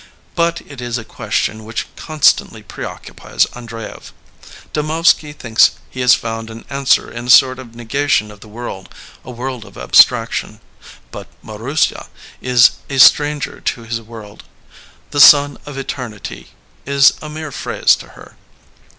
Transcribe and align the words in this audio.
But 0.33 0.61
it 0.61 0.81
is 0.81 0.97
a 0.97 1.05
question 1.05 1.63
which 1.63 1.85
constantly 1.95 2.63
preoccupies 2.63 3.45
Andreyev. 3.53 4.11
Temovsky 4.73 5.31
thinks 5.31 5.73
he 5.91 5.99
has 6.01 6.15
found 6.15 6.49
an 6.49 6.65
an 6.71 6.85
swer 6.85 7.11
in 7.11 7.27
a 7.27 7.29
sort 7.29 7.59
of 7.59 7.75
negation 7.75 8.31
of 8.31 8.39
the 8.39 8.47
world, 8.47 8.91
a 9.23 9.29
world 9.29 9.63
of 9.63 9.77
abstraction. 9.77 10.59
But 11.11 11.27
Marussya 11.43 12.07
is 12.41 12.71
a 12.89 12.97
stranger 12.97 13.59
to 13.61 13.83
his 13.83 14.01
world. 14.01 14.43
The 15.11 15.19
son 15.21 15.59
of 15.67 15.77
eternity" 15.77 16.47
is 16.83 17.13
a 17.21 17.29
mere 17.29 17.51
phrase 17.51 17.95
to 17.97 18.07
her. 18.17 18.37